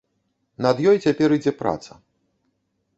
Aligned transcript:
Над 0.67 0.81
ёй 0.93 0.97
цяпер 1.05 1.37
ідзе 1.37 1.53
праца. 1.63 1.91